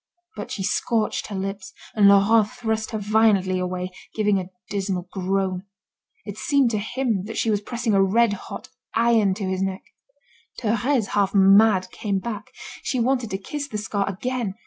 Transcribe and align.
But 0.35 0.49
she 0.49 0.63
scorched 0.63 1.27
her 1.27 1.35
lips, 1.35 1.73
and 1.93 2.07
Laurent 2.07 2.49
thrust 2.49 2.89
her 2.89 2.97
violently 2.97 3.59
away, 3.59 3.91
giving 4.15 4.39
a 4.39 4.49
dismal 4.67 5.07
groan. 5.11 5.63
It 6.25 6.39
seemed 6.39 6.71
to 6.71 6.79
him 6.79 7.25
that 7.25 7.37
she 7.37 7.51
was 7.51 7.61
pressing 7.61 7.93
a 7.93 8.01
red 8.01 8.33
hot 8.33 8.69
iron 8.95 9.35
to 9.35 9.43
his 9.43 9.61
neck. 9.61 9.83
Thérèse, 10.59 11.09
half 11.09 11.35
mad, 11.35 11.91
came 11.91 12.17
back. 12.17 12.49
She 12.81 12.99
wanted 12.99 13.29
to 13.29 13.37
kiss 13.37 13.67
the 13.67 13.77
scar 13.77 14.09
again. 14.09 14.55